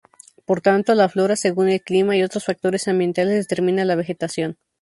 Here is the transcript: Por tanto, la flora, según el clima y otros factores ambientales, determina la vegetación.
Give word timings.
Por 0.45 0.61
tanto, 0.61 0.95
la 0.95 1.09
flora, 1.09 1.35
según 1.35 1.69
el 1.69 1.79
clima 1.83 2.17
y 2.17 2.23
otros 2.23 2.43
factores 2.43 2.87
ambientales, 2.87 3.35
determina 3.37 3.85
la 3.85 3.93
vegetación. 3.93 4.57